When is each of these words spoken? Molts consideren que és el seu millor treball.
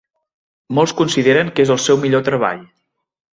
Molts 0.77 0.93
consideren 1.01 1.51
que 1.59 1.67
és 1.67 1.73
el 1.77 1.83
seu 1.85 2.01
millor 2.07 2.25
treball. 2.31 2.65